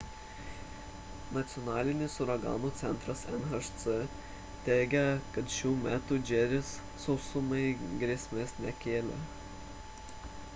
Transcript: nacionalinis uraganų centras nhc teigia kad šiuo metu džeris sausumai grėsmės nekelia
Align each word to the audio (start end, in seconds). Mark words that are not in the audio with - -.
nacionalinis 1.35 2.15
uraganų 2.23 2.71
centras 2.79 3.21
nhc 3.39 3.97
teigia 4.69 5.03
kad 5.37 5.53
šiuo 5.57 5.75
metu 5.83 6.19
džeris 6.31 6.73
sausumai 7.05 7.63
grėsmės 8.05 8.57
nekelia 8.69 9.23